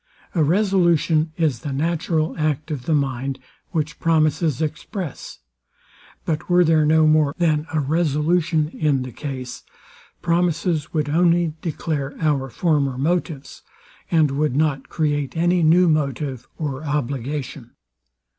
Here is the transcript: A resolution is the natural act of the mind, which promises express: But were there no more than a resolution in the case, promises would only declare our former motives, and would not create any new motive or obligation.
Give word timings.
A 0.33 0.43
resolution 0.43 1.31
is 1.37 1.59
the 1.59 1.71
natural 1.71 2.35
act 2.35 2.71
of 2.71 2.87
the 2.87 2.95
mind, 2.95 3.37
which 3.69 3.99
promises 3.99 4.59
express: 4.59 5.37
But 6.25 6.49
were 6.49 6.63
there 6.63 6.87
no 6.87 7.05
more 7.05 7.35
than 7.37 7.67
a 7.71 7.79
resolution 7.79 8.69
in 8.69 9.03
the 9.03 9.11
case, 9.11 9.61
promises 10.23 10.91
would 10.91 11.07
only 11.07 11.53
declare 11.61 12.15
our 12.19 12.49
former 12.49 12.97
motives, 12.97 13.61
and 14.09 14.31
would 14.31 14.55
not 14.55 14.89
create 14.89 15.37
any 15.37 15.61
new 15.61 15.87
motive 15.87 16.47
or 16.57 16.83
obligation. 16.83 17.75